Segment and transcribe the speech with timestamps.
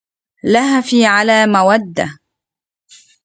[0.43, 2.17] لهفي على مودة